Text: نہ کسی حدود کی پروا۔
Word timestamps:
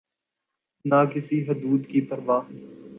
نہ 0.85 0.99
کسی 1.13 1.37
حدود 1.47 1.81
کی 1.87 2.01
پروا۔ 2.01 2.39